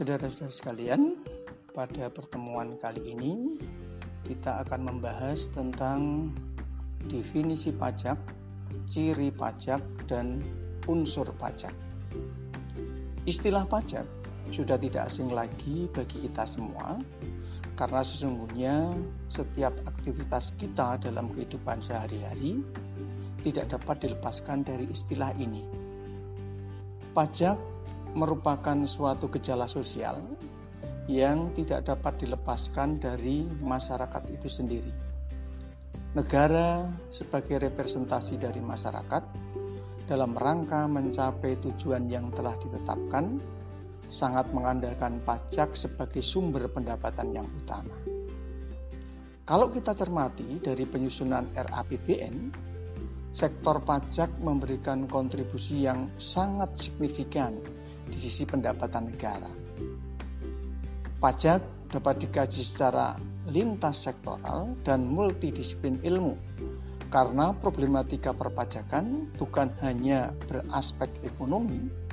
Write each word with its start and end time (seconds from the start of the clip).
Saudara-saudara 0.00 0.48
sekalian, 0.48 1.20
pada 1.76 2.08
pertemuan 2.08 2.72
kali 2.80 3.12
ini 3.12 3.60
kita 4.24 4.64
akan 4.64 4.88
membahas 4.88 5.52
tentang 5.52 6.32
definisi 7.04 7.68
pajak, 7.68 8.16
ciri 8.88 9.28
pajak, 9.28 9.84
dan 10.08 10.40
unsur 10.88 11.28
pajak. 11.36 11.76
Istilah 13.28 13.68
pajak 13.68 14.08
sudah 14.48 14.80
tidak 14.80 15.12
asing 15.12 15.36
lagi 15.36 15.84
bagi 15.92 16.24
kita 16.24 16.48
semua, 16.48 16.96
karena 17.76 18.00
sesungguhnya 18.00 18.96
setiap 19.28 19.84
aktivitas 19.84 20.56
kita 20.56 20.96
dalam 20.96 21.28
kehidupan 21.28 21.76
sehari-hari 21.84 22.64
tidak 23.44 23.76
dapat 23.76 24.08
dilepaskan 24.08 24.64
dari 24.64 24.88
istilah 24.88 25.36
ini. 25.36 25.60
Pajak 27.12 27.79
merupakan 28.14 28.78
suatu 28.86 29.30
gejala 29.30 29.70
sosial 29.70 30.22
yang 31.10 31.50
tidak 31.58 31.90
dapat 31.90 32.22
dilepaskan 32.22 33.02
dari 33.02 33.42
masyarakat 33.46 34.22
itu 34.30 34.46
sendiri. 34.46 34.92
Negara 36.14 36.90
sebagai 37.10 37.62
representasi 37.70 38.38
dari 38.38 38.58
masyarakat 38.58 39.22
dalam 40.10 40.34
rangka 40.34 40.90
mencapai 40.90 41.54
tujuan 41.62 42.10
yang 42.10 42.34
telah 42.34 42.58
ditetapkan 42.58 43.38
sangat 44.10 44.50
mengandalkan 44.50 45.22
pajak 45.22 45.78
sebagai 45.78 46.18
sumber 46.18 46.66
pendapatan 46.66 47.30
yang 47.30 47.46
utama. 47.46 47.94
Kalau 49.46 49.70
kita 49.70 49.94
cermati 49.94 50.58
dari 50.58 50.82
penyusunan 50.86 51.54
RAPBN, 51.54 52.36
sektor 53.30 53.82
pajak 53.82 54.30
memberikan 54.42 55.06
kontribusi 55.06 55.86
yang 55.86 56.10
sangat 56.18 56.74
signifikan 56.74 57.54
di 58.10 58.18
sisi 58.18 58.42
pendapatan 58.42 59.06
negara. 59.06 59.50
Pajak 61.22 61.88
dapat 61.94 62.26
dikaji 62.26 62.60
secara 62.66 63.14
lintas 63.48 64.10
sektoral 64.10 64.74
dan 64.82 65.06
multidisiplin 65.06 66.02
ilmu 66.02 66.34
karena 67.10 67.54
problematika 67.54 68.34
perpajakan 68.34 69.30
bukan 69.34 69.70
hanya 69.82 70.30
beraspek 70.46 71.10
ekonomi 71.26 72.10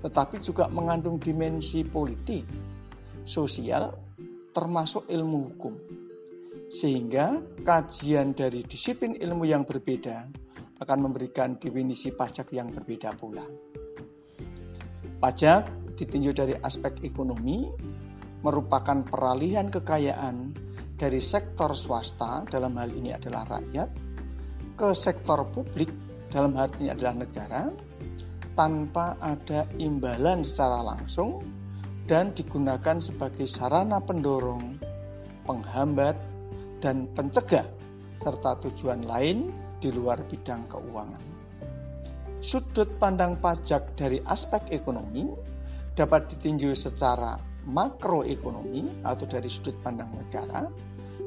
tetapi 0.00 0.40
juga 0.40 0.66
mengandung 0.72 1.20
dimensi 1.20 1.84
politik, 1.84 2.44
sosial, 3.28 3.92
termasuk 4.50 5.04
ilmu 5.12 5.38
hukum. 5.52 5.74
Sehingga 6.72 7.36
kajian 7.60 8.32
dari 8.32 8.64
disiplin 8.64 9.12
ilmu 9.12 9.44
yang 9.44 9.68
berbeda 9.68 10.30
akan 10.80 10.98
memberikan 11.04 11.60
definisi 11.60 12.16
pajak 12.16 12.56
yang 12.56 12.72
berbeda 12.72 13.12
pula. 13.12 13.44
Pajak 15.20 15.92
ditinjau 16.00 16.32
dari 16.32 16.56
aspek 16.56 17.04
ekonomi 17.04 17.68
merupakan 18.40 19.04
peralihan 19.04 19.68
kekayaan 19.68 20.56
dari 20.96 21.20
sektor 21.20 21.76
swasta 21.76 22.48
dalam 22.48 22.72
hal 22.80 22.88
ini 22.88 23.12
adalah 23.12 23.44
rakyat 23.44 23.88
ke 24.80 24.88
sektor 24.96 25.44
publik 25.52 25.92
dalam 26.32 26.56
hal 26.56 26.72
ini 26.80 26.88
adalah 26.88 27.20
negara 27.20 27.68
tanpa 28.56 29.20
ada 29.20 29.68
imbalan 29.76 30.40
secara 30.40 30.80
langsung 30.80 31.44
dan 32.08 32.32
digunakan 32.32 32.96
sebagai 32.98 33.44
sarana 33.44 34.00
pendorong, 34.02 34.80
penghambat, 35.44 36.16
dan 36.80 37.06
pencegah 37.12 37.68
serta 38.18 38.56
tujuan 38.66 39.04
lain 39.04 39.52
di 39.78 39.92
luar 39.92 40.24
bidang 40.26 40.64
keuangan. 40.66 41.29
Sudut 42.40 42.96
pandang 42.96 43.36
pajak 43.36 43.92
dari 44.00 44.16
aspek 44.24 44.72
ekonomi 44.72 45.28
dapat 45.92 46.32
ditinjau 46.32 46.72
secara 46.72 47.36
makroekonomi 47.68 49.04
atau 49.04 49.28
dari 49.28 49.44
sudut 49.52 49.76
pandang 49.84 50.08
negara 50.16 50.64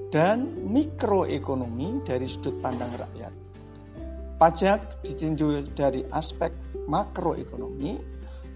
dan 0.10 0.66
mikroekonomi 0.66 2.02
dari 2.02 2.26
sudut 2.26 2.58
pandang 2.58 2.90
rakyat. 2.98 3.34
Pajak 4.42 5.06
ditinjau 5.06 5.62
dari 5.78 6.02
aspek 6.10 6.50
makroekonomi 6.90 8.02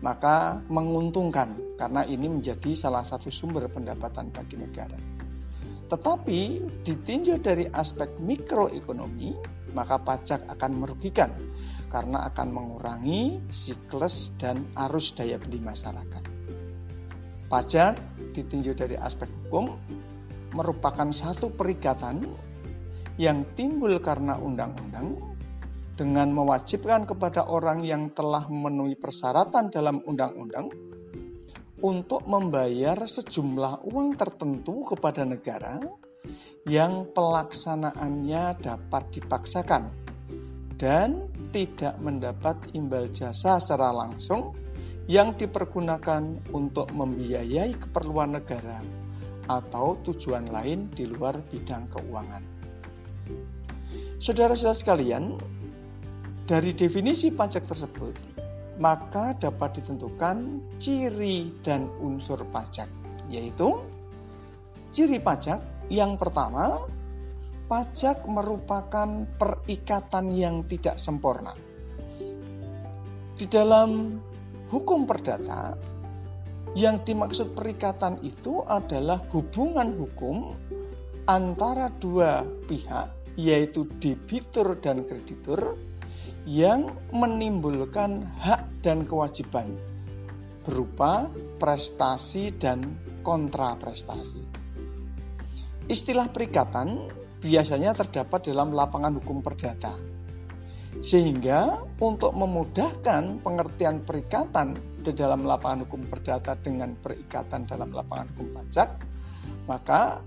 maka 0.02 0.58
menguntungkan 0.66 1.78
karena 1.78 2.10
ini 2.10 2.26
menjadi 2.26 2.74
salah 2.74 3.06
satu 3.06 3.30
sumber 3.30 3.70
pendapatan 3.70 4.34
bagi 4.34 4.58
negara. 4.58 4.98
Tetapi 5.94 6.42
ditinjau 6.82 7.38
dari 7.38 7.70
aspek 7.70 8.18
mikroekonomi 8.18 9.38
maka 9.78 10.02
pajak 10.02 10.50
akan 10.58 10.72
merugikan 10.74 11.30
karena 11.88 12.28
akan 12.28 12.48
mengurangi 12.52 13.52
siklus 13.52 14.36
dan 14.36 14.60
arus 14.88 15.16
daya 15.16 15.40
beli 15.40 15.60
masyarakat. 15.64 16.24
Pajak 17.48 17.94
ditinjau 18.36 18.76
dari 18.76 19.00
aspek 19.00 19.32
hukum 19.48 19.72
merupakan 20.52 21.08
satu 21.12 21.52
perikatan 21.52 22.28
yang 23.18 23.48
timbul 23.56 23.98
karena 24.04 24.36
undang-undang 24.38 25.16
dengan 25.98 26.30
mewajibkan 26.30 27.10
kepada 27.10 27.50
orang 27.50 27.82
yang 27.82 28.14
telah 28.14 28.46
memenuhi 28.46 28.94
persyaratan 28.94 29.74
dalam 29.74 30.04
undang-undang 30.06 30.70
untuk 31.82 32.26
membayar 32.30 32.98
sejumlah 33.00 33.86
uang 33.90 34.18
tertentu 34.18 34.86
kepada 34.86 35.26
negara 35.26 35.82
yang 36.70 37.10
pelaksanaannya 37.16 38.44
dapat 38.62 39.04
dipaksakan 39.18 39.84
dan 40.78 41.26
tidak 41.52 41.96
mendapat 42.00 42.58
imbal 42.76 43.08
jasa 43.12 43.60
secara 43.62 43.94
langsung 43.96 44.56
yang 45.08 45.40
dipergunakan 45.40 46.52
untuk 46.52 46.92
membiayai 46.92 47.72
keperluan 47.80 48.36
negara 48.36 48.84
atau 49.48 49.96
tujuan 50.04 50.52
lain 50.52 50.92
di 50.92 51.08
luar 51.08 51.40
bidang 51.40 51.88
keuangan. 51.88 52.44
Saudara-saudara 54.20 54.76
sekalian, 54.76 55.40
dari 56.44 56.76
definisi 56.76 57.32
pajak 57.32 57.64
tersebut, 57.64 58.16
maka 58.84 59.32
dapat 59.40 59.80
ditentukan 59.80 60.60
ciri 60.76 61.64
dan 61.64 61.88
unsur 62.04 62.44
pajak, 62.52 62.92
yaitu 63.32 63.80
ciri 64.92 65.24
pajak 65.24 65.88
yang 65.88 66.20
pertama 66.20 66.84
pajak 67.68 68.24
merupakan 68.26 69.28
perikatan 69.36 70.32
yang 70.32 70.64
tidak 70.64 70.96
sempurna. 70.96 71.52
Di 73.38 73.46
dalam 73.46 74.18
hukum 74.72 75.04
perdata, 75.06 75.76
yang 76.74 77.04
dimaksud 77.04 77.54
perikatan 77.54 78.24
itu 78.24 78.64
adalah 78.66 79.22
hubungan 79.36 79.94
hukum 80.00 80.56
antara 81.28 81.92
dua 81.92 82.42
pihak, 82.66 83.36
yaitu 83.36 83.86
debitur 84.00 84.80
dan 84.80 85.04
kreditur, 85.04 85.76
yang 86.48 86.88
menimbulkan 87.12 88.24
hak 88.40 88.80
dan 88.80 89.04
kewajiban 89.04 89.76
berupa 90.64 91.28
prestasi 91.60 92.56
dan 92.56 92.84
kontraprestasi. 93.24 94.44
Istilah 95.88 96.28
perikatan 96.32 97.08
biasanya 97.42 97.94
terdapat 97.94 98.50
dalam 98.50 98.74
lapangan 98.74 99.14
hukum 99.22 99.46
perdata. 99.46 99.94
Sehingga 100.98 101.86
untuk 102.02 102.34
memudahkan 102.34 103.46
pengertian 103.46 104.02
perikatan 104.02 104.74
di 104.98 105.14
dalam 105.14 105.46
lapangan 105.46 105.86
hukum 105.86 106.10
perdata 106.10 106.58
dengan 106.58 106.98
perikatan 106.98 107.70
dalam 107.70 107.94
lapangan 107.94 108.28
hukum 108.34 108.48
pajak, 108.58 108.90
maka 109.70 110.18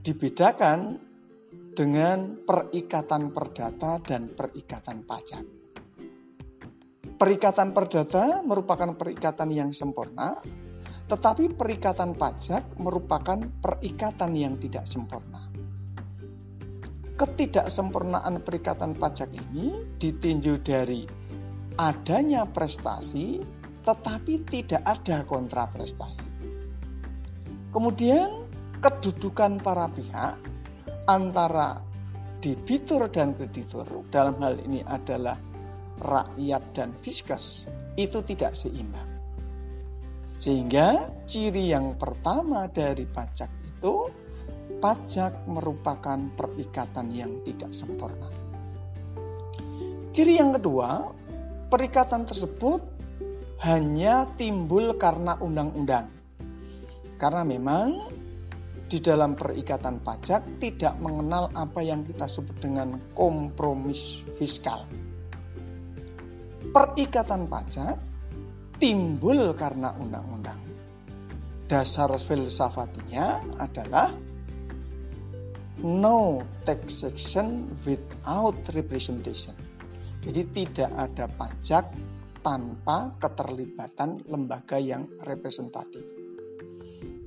dibedakan 0.00 0.96
dengan 1.76 2.40
perikatan 2.40 3.30
perdata 3.30 4.00
dan 4.00 4.32
perikatan 4.32 5.04
pajak. 5.04 5.44
Perikatan 7.18 7.74
perdata 7.74 8.40
merupakan 8.46 8.94
perikatan 8.96 9.50
yang 9.52 9.70
sempurna, 9.74 10.38
tetapi 11.10 11.52
perikatan 11.52 12.16
pajak 12.16 12.78
merupakan 12.80 13.38
perikatan 13.60 14.32
yang 14.32 14.54
tidak 14.56 14.86
sempurna 14.86 15.57
ketidaksempurnaan 17.18 18.38
perikatan 18.46 18.94
pajak 18.94 19.34
ini 19.34 19.98
ditinjau 19.98 20.62
dari 20.62 21.02
adanya 21.74 22.46
prestasi 22.46 23.42
tetapi 23.82 24.46
tidak 24.46 24.82
ada 24.86 25.26
kontraprestasi. 25.26 26.28
Kemudian 27.74 28.46
kedudukan 28.78 29.58
para 29.58 29.90
pihak 29.90 30.38
antara 31.10 31.82
debitur 32.38 33.10
dan 33.10 33.34
kreditur 33.34 34.06
dalam 34.12 34.38
hal 34.38 34.54
ini 34.62 34.84
adalah 34.86 35.34
rakyat 35.98 36.62
dan 36.70 36.94
fiskus 37.02 37.66
itu 37.98 38.22
tidak 38.22 38.54
seimbang. 38.54 39.10
Sehingga 40.38 41.10
ciri 41.26 41.74
yang 41.74 41.98
pertama 41.98 42.70
dari 42.70 43.02
pajak 43.10 43.50
itu 43.66 44.06
pajak 44.78 45.46
merupakan 45.50 46.18
perikatan 46.38 47.10
yang 47.10 47.42
tidak 47.42 47.74
sempurna. 47.74 48.30
Ciri 50.14 50.38
yang 50.38 50.54
kedua, 50.54 51.14
perikatan 51.70 52.26
tersebut 52.26 52.80
hanya 53.66 54.26
timbul 54.38 54.94
karena 54.94 55.38
undang-undang. 55.38 56.06
Karena 57.18 57.42
memang 57.42 58.06
di 58.88 58.98
dalam 59.02 59.36
perikatan 59.36 60.00
pajak 60.00 60.62
tidak 60.62 60.96
mengenal 61.02 61.50
apa 61.52 61.82
yang 61.82 62.06
kita 62.06 62.24
sebut 62.24 62.56
dengan 62.62 62.96
kompromis 63.12 64.22
fiskal. 64.38 64.86
Perikatan 66.72 67.50
pajak 67.50 67.94
timbul 68.78 69.52
karena 69.58 69.92
undang-undang. 69.98 70.56
Dasar 71.68 72.08
filsafatinya 72.16 73.58
adalah 73.60 74.08
no 75.82 76.42
taxation 76.66 77.70
without 77.86 78.58
representation. 78.74 79.54
Jadi 80.22 80.42
tidak 80.50 80.90
ada 80.98 81.30
pajak 81.30 81.84
tanpa 82.42 83.14
keterlibatan 83.18 84.22
lembaga 84.26 84.78
yang 84.78 85.06
representatif. 85.22 86.02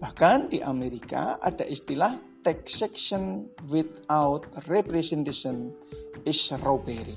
Bahkan 0.02 0.50
di 0.50 0.60
Amerika 0.66 1.38
ada 1.38 1.62
istilah 1.62 2.18
taxation 2.42 3.46
without 3.70 4.50
representation 4.66 5.70
is 6.26 6.42
robbery. 6.66 7.14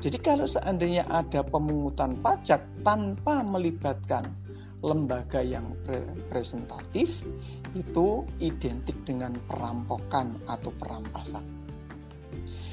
Jadi 0.00 0.18
kalau 0.20 0.48
seandainya 0.48 1.08
ada 1.08 1.44
pemungutan 1.44 2.16
pajak 2.20 2.84
tanpa 2.84 3.44
melibatkan 3.44 4.45
lembaga 4.86 5.42
yang 5.42 5.74
representatif 5.82 7.26
itu 7.74 8.22
identik 8.38 9.02
dengan 9.02 9.34
perampokan 9.44 10.46
atau 10.46 10.70
perampasan. 10.78 11.44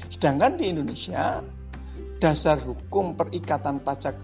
Sedangkan 0.06 0.54
di 0.54 0.70
Indonesia 0.70 1.42
dasar 2.22 2.62
hukum 2.62 3.18
perikatan 3.18 3.82
pajak 3.82 4.14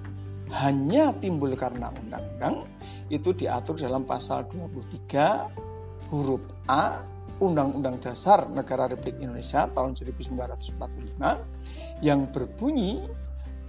hanya 0.62 1.10
timbul 1.19 1.50
karena 1.58 1.90
undang-undang 1.90 2.62
itu 3.10 3.34
diatur 3.34 3.75
dalam 3.75 4.06
pasal 4.06 4.46
23 4.46 6.14
huruf 6.14 6.42
A 6.70 7.02
Undang-Undang 7.40 8.04
Dasar 8.04 8.46
Negara 8.52 8.87
Republik 8.87 9.19
Indonesia 9.19 9.66
tahun 9.66 9.98
1945 9.98 12.06
yang 12.06 12.31
berbunyi 12.31 13.02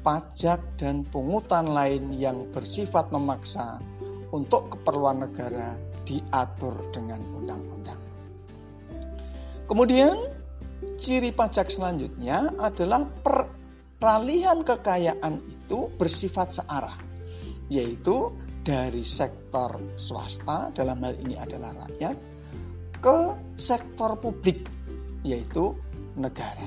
pajak 0.02 0.78
dan 0.78 1.06
pungutan 1.06 1.70
lain 1.70 2.14
yang 2.18 2.50
bersifat 2.50 3.14
memaksa 3.14 3.78
untuk 4.32 4.76
keperluan 4.76 5.28
negara 5.28 5.76
diatur 6.08 6.76
dengan 6.92 7.22
undang-undang. 7.36 8.00
Kemudian 9.68 10.16
ciri 10.98 11.32
pajak 11.32 11.72
selanjutnya 11.72 12.52
adalah 12.60 13.06
per 13.08 13.62
Peralihan 14.02 14.66
kekayaan 14.66 15.46
itu 15.46 15.86
bersifat 15.94 16.58
searah, 16.58 16.98
yaitu 17.70 18.34
dari 18.66 19.06
sektor 19.06 19.78
swasta, 19.94 20.74
dalam 20.74 21.06
hal 21.06 21.14
ini 21.22 21.38
adalah 21.38 21.86
rakyat, 21.86 22.18
ke 22.98 23.18
sektor 23.62 24.18
publik, 24.18 24.66
yaitu 25.22 25.78
negara. 26.18 26.66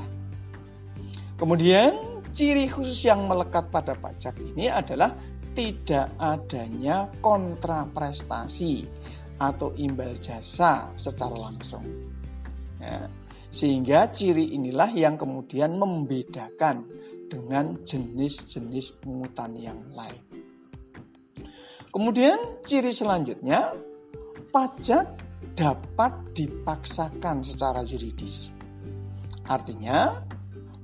Kemudian, 1.35 2.23
ciri 2.31 2.71
khusus 2.71 3.03
yang 3.03 3.27
melekat 3.27 3.67
pada 3.67 3.99
pajak 3.99 4.39
ini 4.55 4.71
adalah 4.71 5.11
tidak 5.55 6.19
adanya 6.19 7.09
kontraprestasi 7.23 8.85
atau 9.39 9.71
imbal 9.79 10.15
jasa 10.19 10.91
secara 10.99 11.35
langsung. 11.39 11.87
Ya, 12.83 13.09
sehingga 13.55 14.11
ciri 14.11 14.59
inilah 14.59 14.91
yang 14.91 15.15
kemudian 15.15 15.79
membedakan 15.79 16.91
dengan 17.31 17.79
jenis-jenis 17.87 18.99
pungutan 18.99 19.55
yang 19.55 19.79
lain. 19.95 20.23
Kemudian 21.95 22.63
ciri 22.67 22.91
selanjutnya, 22.91 23.71
pajak 24.51 25.07
dapat 25.55 26.13
dipaksakan 26.35 27.47
secara 27.47 27.87
yuridis. 27.87 28.51
Artinya, 29.47 30.19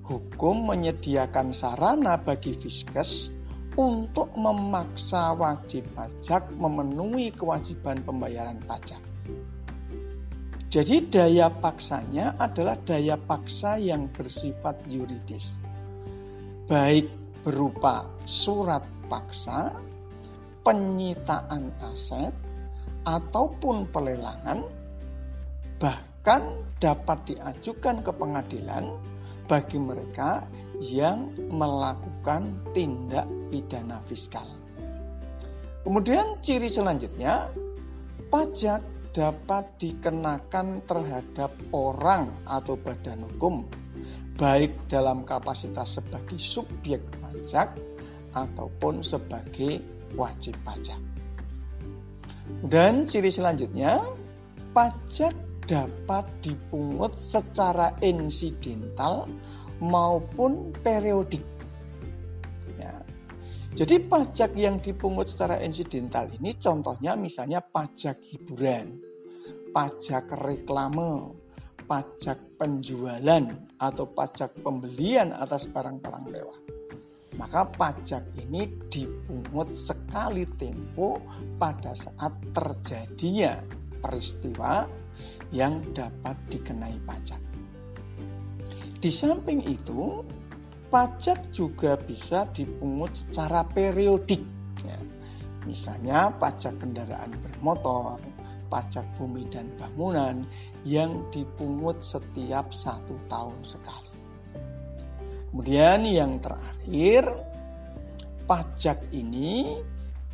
hukum 0.06 0.70
menyediakan 0.70 1.50
sarana 1.50 2.22
bagi 2.22 2.54
fiskes 2.54 3.39
untuk 3.78 4.30
memaksa 4.34 5.34
wajib 5.34 5.86
pajak 5.94 6.46
memenuhi 6.58 7.30
kewajiban 7.30 8.02
pembayaran 8.02 8.58
pajak. 8.66 9.02
Jadi 10.70 11.10
daya 11.10 11.50
paksanya 11.50 12.38
adalah 12.38 12.78
daya 12.86 13.18
paksa 13.18 13.74
yang 13.78 14.06
bersifat 14.14 14.78
yuridis 14.86 15.58
baik 16.70 17.10
berupa 17.42 18.06
surat 18.22 18.86
paksa, 19.10 19.74
penyitaan 20.62 21.74
aset, 21.82 22.30
ataupun 23.02 23.90
pelelangan, 23.90 24.62
bahkan 25.82 26.46
dapat 26.78 27.34
diajukan 27.34 28.06
ke 28.06 28.12
pengadilan 28.14 28.86
bagi 29.50 29.82
mereka 29.82 30.46
yang 30.78 31.34
melakukan 31.50 32.70
tindak 32.70 33.26
pidana 33.50 33.98
fiskal. 34.06 34.46
Kemudian 35.82 36.38
ciri 36.38 36.70
selanjutnya, 36.70 37.50
pajak 38.30 39.10
dapat 39.10 39.66
dikenakan 39.82 40.86
terhadap 40.86 41.50
orang 41.74 42.30
atau 42.46 42.78
badan 42.78 43.26
hukum 43.26 43.66
baik 44.38 44.88
dalam 44.88 45.26
kapasitas 45.26 46.00
sebagai 46.00 46.40
subjek 46.40 47.02
pajak 47.20 47.76
ataupun 48.32 49.04
sebagai 49.04 49.82
wajib 50.16 50.56
pajak. 50.64 50.96
Dan 52.64 53.04
ciri 53.04 53.28
selanjutnya, 53.28 54.00
pajak 54.72 55.49
dapat 55.70 56.26
dipungut 56.42 57.14
secara 57.14 57.94
insidental 58.02 59.30
maupun 59.78 60.74
periodik. 60.74 61.46
Ya. 62.74 62.98
Jadi 63.78 64.02
pajak 64.02 64.58
yang 64.58 64.82
dipungut 64.82 65.30
secara 65.30 65.62
insidental 65.62 66.26
ini 66.34 66.58
contohnya 66.58 67.14
misalnya 67.14 67.62
pajak 67.62 68.18
hiburan, 68.18 68.98
pajak 69.70 70.34
reklame, 70.42 71.38
pajak 71.86 72.58
penjualan 72.58 73.46
atau 73.78 74.04
pajak 74.10 74.58
pembelian 74.66 75.30
atas 75.30 75.70
barang-barang 75.70 76.24
mewah. 76.26 76.60
Maka 77.38 77.62
pajak 77.62 78.26
ini 78.42 78.66
dipungut 78.90 79.70
sekali 79.70 80.44
tempo 80.58 81.22
pada 81.62 81.94
saat 81.94 82.34
terjadinya 82.50 83.54
peristiwa 84.02 84.99
yang 85.50 85.82
dapat 85.90 86.36
dikenai 86.50 86.98
pajak. 87.04 87.42
Di 89.00 89.08
samping 89.08 89.64
itu, 89.64 90.20
pajak 90.92 91.48
juga 91.54 91.96
bisa 91.96 92.44
dipungut 92.52 93.16
secara 93.16 93.64
periodik. 93.64 94.44
Ya. 94.84 95.00
Misalnya 95.64 96.28
pajak 96.36 96.76
kendaraan 96.76 97.32
bermotor, 97.40 98.20
pajak 98.68 99.04
bumi 99.16 99.48
dan 99.48 99.72
bangunan 99.80 100.44
yang 100.84 101.26
dipungut 101.32 102.04
setiap 102.04 102.70
satu 102.76 103.16
tahun 103.26 103.60
sekali. 103.64 104.10
Kemudian 105.50 106.06
yang 106.06 106.38
terakhir, 106.38 107.26
pajak 108.46 109.10
ini 109.10 109.80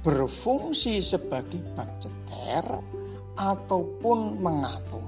berfungsi 0.05 1.01
sebagai 1.01 1.63
budgeter 1.73 2.65
ataupun 3.37 4.41
mengatur. 4.41 5.05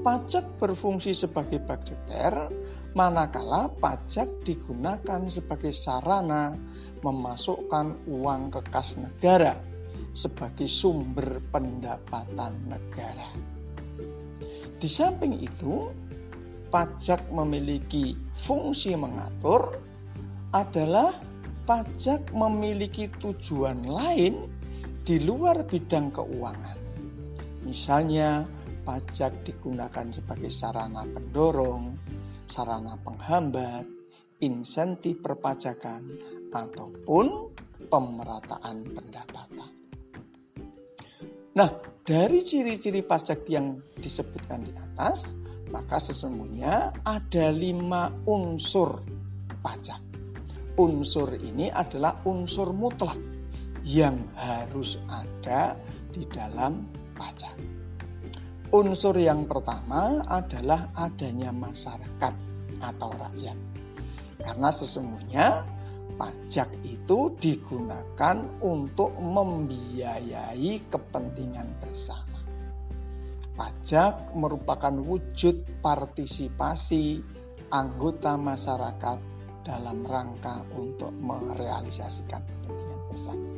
Pajak 0.00 0.58
berfungsi 0.58 1.12
sebagai 1.12 1.60
budgeter 1.60 2.48
manakala 2.96 3.68
pajak 3.76 4.40
digunakan 4.46 5.20
sebagai 5.28 5.74
sarana 5.74 6.56
memasukkan 7.04 8.08
uang 8.08 8.48
ke 8.48 8.60
kas 8.72 8.96
negara 8.96 9.52
sebagai 10.16 10.64
sumber 10.64 11.44
pendapatan 11.52 12.56
negara. 12.64 13.28
Di 14.80 14.88
samping 14.88 15.36
itu, 15.44 15.92
pajak 16.72 17.28
memiliki 17.28 18.16
fungsi 18.32 18.96
mengatur 18.96 19.76
adalah 20.56 21.12
pajak 21.68 22.32
memiliki 22.32 23.12
tujuan 23.20 23.84
lain 23.84 24.46
di 25.04 25.20
luar 25.20 25.68
bidang 25.68 26.14
keuangan. 26.14 26.85
Misalnya, 27.66 28.46
pajak 28.86 29.42
digunakan 29.42 30.06
sebagai 30.14 30.54
sarana 30.54 31.02
pendorong, 31.02 31.98
sarana 32.46 32.94
penghambat, 33.02 33.82
insentif 34.38 35.18
perpajakan, 35.18 36.06
ataupun 36.54 37.26
pemerataan 37.90 38.76
pendapatan. 38.94 39.70
Nah, 41.58 41.70
dari 42.06 42.38
ciri-ciri 42.46 43.02
pajak 43.02 43.50
yang 43.50 43.82
disebutkan 43.98 44.62
di 44.62 44.70
atas, 44.70 45.34
maka 45.74 45.98
sesungguhnya 45.98 47.02
ada 47.02 47.46
lima 47.50 48.14
unsur 48.30 49.02
pajak. 49.58 49.98
Unsur 50.78 51.34
ini 51.34 51.66
adalah 51.72 52.22
unsur 52.28 52.70
mutlak 52.70 53.16
yang 53.82 54.30
harus 54.36 55.00
ada 55.08 55.74
di 56.12 56.22
dalam 56.28 57.05
pajak. 57.16 57.56
Unsur 58.70 59.16
yang 59.16 59.48
pertama 59.48 60.20
adalah 60.28 60.92
adanya 60.92 61.48
masyarakat 61.48 62.34
atau 62.82 63.10
rakyat. 63.16 63.58
Karena 64.36 64.68
sesungguhnya 64.68 65.64
pajak 66.20 66.70
itu 66.84 67.32
digunakan 67.40 68.36
untuk 68.60 69.16
membiayai 69.16 70.92
kepentingan 70.92 71.68
bersama. 71.80 72.40
Pajak 73.56 74.36
merupakan 74.36 74.92
wujud 74.92 75.80
partisipasi 75.80 77.24
anggota 77.72 78.36
masyarakat 78.36 79.18
dalam 79.64 80.04
rangka 80.04 80.62
untuk 80.76 81.10
merealisasikan 81.16 82.44
kepentingan 82.44 83.00
bersama. 83.08 83.48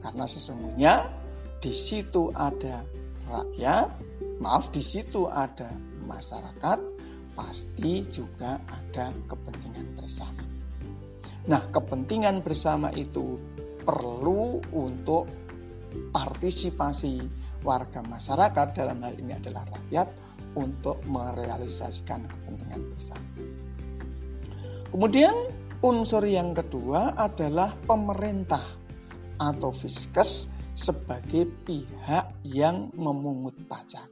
Karena 0.00 0.24
sesungguhnya 0.28 0.92
di 1.64 1.72
situ 1.72 2.28
ada 2.36 2.84
rakyat, 3.24 3.88
maaf 4.36 4.68
di 4.68 4.84
situ 4.84 5.24
ada 5.32 5.72
masyarakat, 6.04 6.78
pasti 7.32 8.04
juga 8.12 8.60
ada 8.68 9.08
kepentingan 9.24 9.96
bersama. 9.96 10.44
Nah, 11.48 11.64
kepentingan 11.72 12.44
bersama 12.44 12.92
itu 12.92 13.40
perlu 13.80 14.60
untuk 14.76 15.24
partisipasi 16.12 17.24
warga 17.64 18.04
masyarakat 18.04 18.66
dalam 18.76 19.00
hal 19.00 19.16
ini 19.16 19.32
adalah 19.32 19.64
rakyat 19.64 20.08
untuk 20.60 21.00
merealisasikan 21.08 22.28
kepentingan 22.28 22.82
bersama. 22.92 23.28
Kemudian 24.92 25.36
unsur 25.80 26.28
yang 26.28 26.52
kedua 26.52 27.16
adalah 27.16 27.72
pemerintah 27.88 28.62
atau 29.40 29.72
fiskes 29.72 30.53
sebagai 30.74 31.46
pihak 31.62 32.42
yang 32.42 32.90
memungut 32.98 33.54
pajak. 33.70 34.10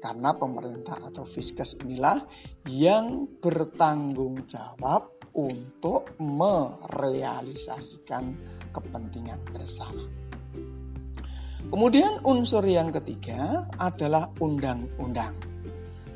Karena 0.00 0.32
pemerintah 0.32 0.96
atau 1.00 1.24
fiskes 1.28 1.76
inilah 1.84 2.24
yang 2.68 3.28
bertanggung 3.40 4.48
jawab 4.48 5.12
untuk 5.36 6.16
merealisasikan 6.20 8.36
kepentingan 8.72 9.40
bersama. 9.52 10.04
Kemudian 11.68 12.24
unsur 12.24 12.64
yang 12.64 12.88
ketiga 12.90 13.68
adalah 13.76 14.32
undang-undang. 14.40 15.36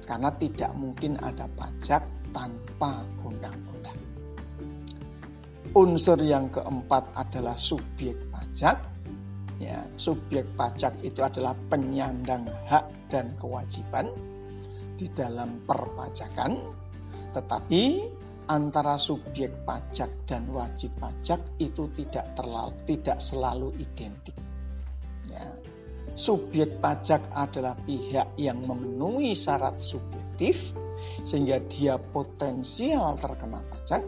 Karena 0.05 0.29
tidak 0.37 0.73
mungkin 0.77 1.17
ada 1.21 1.49
pajak 1.53 2.03
tanpa 2.33 3.05
undang-undang. 3.21 3.99
Unsur 5.77 6.19
yang 6.25 6.49
keempat 6.51 7.05
adalah 7.17 7.57
subjek 7.57 8.17
pajak 8.33 8.94
ya 9.65 9.81
subjek 9.97 10.45
pajak 10.53 10.93
itu 11.01 11.25
adalah 11.25 11.57
penyandang 11.73 12.45
hak 12.69 13.09
dan 13.09 13.33
kewajiban 13.41 14.13
di 14.95 15.09
dalam 15.17 15.65
perpajakan 15.65 16.61
tetapi 17.33 17.83
antara 18.47 19.01
subjek 19.01 19.65
pajak 19.65 20.29
dan 20.29 20.45
wajib 20.53 20.93
pajak 21.01 21.41
itu 21.57 21.89
tidak 21.97 22.29
terlalu 22.37 22.77
tidak 22.85 23.19
selalu 23.19 23.73
identik. 23.81 24.37
Ya 25.33 25.49
subjek 26.15 26.79
pajak 26.79 27.25
adalah 27.35 27.75
pihak 27.89 28.39
yang 28.39 28.63
memenuhi 28.63 29.35
syarat 29.35 29.81
subjektif 29.81 30.77
sehingga 31.27 31.59
dia 31.67 31.99
potensial 31.99 33.17
terkena 33.19 33.61
pajak. 33.73 34.03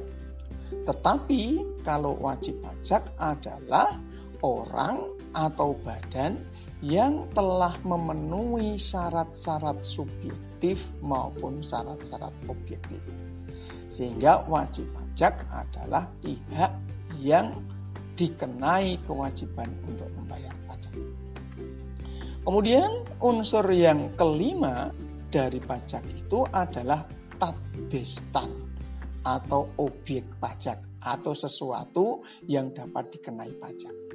Tetapi 0.86 1.42
kalau 1.82 2.14
wajib 2.22 2.62
pajak 2.62 3.02
adalah 3.18 3.98
orang 4.42 5.15
atau 5.36 5.76
badan 5.84 6.40
yang 6.80 7.28
telah 7.36 7.76
memenuhi 7.84 8.80
syarat-syarat 8.80 9.84
subjektif 9.84 10.88
maupun 11.04 11.60
syarat-syarat 11.60 12.32
objektif. 12.48 13.04
Sehingga 13.92 14.44
wajib 14.48 14.88
pajak 14.96 15.44
adalah 15.52 16.08
pihak 16.24 16.72
yang 17.20 17.52
dikenai 18.16 18.96
kewajiban 19.04 19.68
untuk 19.84 20.08
membayar 20.16 20.52
pajak. 20.64 20.92
Kemudian 22.44 23.04
unsur 23.20 23.64
yang 23.72 24.16
kelima 24.16 24.88
dari 25.28 25.60
pajak 25.60 26.04
itu 26.12 26.48
adalah 26.48 27.04
tadbestan 27.36 28.48
atau 29.20 29.68
objek 29.80 30.24
pajak 30.40 30.78
atau 31.02 31.34
sesuatu 31.34 32.22
yang 32.46 32.72
dapat 32.72 33.18
dikenai 33.18 33.52
pajak. 33.58 34.05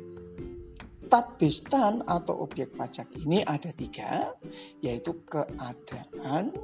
Tadbistan 1.11 2.07
atau 2.07 2.47
objek 2.47 2.71
pajak 2.71 3.11
ini 3.19 3.43
ada 3.43 3.67
tiga, 3.75 4.31
yaitu 4.79 5.27
keadaan, 5.27 6.55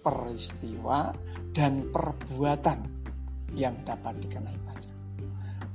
peristiwa, 0.00 1.12
dan 1.52 1.84
perbuatan 1.92 2.80
yang 3.52 3.76
dapat 3.84 4.16
dikenai 4.24 4.56
pajak. 4.64 4.96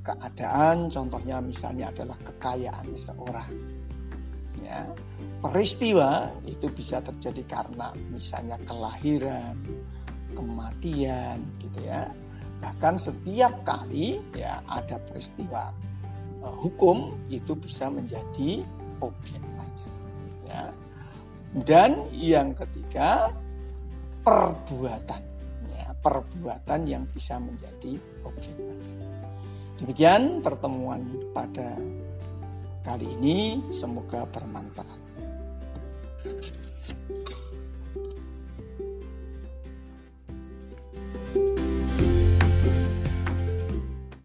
Keadaan 0.01 0.89
contohnya 0.89 1.37
misalnya 1.37 1.93
adalah 1.93 2.17
kekayaan 2.17 2.97
seseorang. 2.97 3.53
Ya, 4.65 4.89
peristiwa 5.45 6.33
itu 6.49 6.65
bisa 6.73 7.05
terjadi 7.05 7.45
karena 7.45 7.93
misalnya 8.09 8.57
kelahiran, 8.65 9.53
kematian 10.33 11.45
gitu 11.61 11.77
ya. 11.85 12.09
Bahkan 12.57 12.97
setiap 12.97 13.53
kali 13.61 14.17
ya 14.33 14.65
ada 14.65 14.97
peristiwa 14.97 15.69
hukum 16.51 17.17
itu 17.29 17.53
bisa 17.57 17.89
menjadi 17.89 18.61
objek 19.01 19.41
pajak. 19.57 19.93
Ya. 20.45 20.63
Dan 21.55 22.11
yang 22.11 22.51
ketiga 22.51 23.31
perbuatan, 24.25 25.21
ya, 25.71 25.87
perbuatan 26.03 26.81
yang 26.83 27.03
bisa 27.07 27.39
menjadi 27.39 27.95
objek 28.27 28.55
pajak. 28.57 28.95
Demikian 29.75 30.39
pertemuan 30.39 31.03
pada 31.35 31.75
kali 32.83 33.07
ini, 33.19 33.59
semoga 33.75 34.23
bermanfaat. 34.29 35.01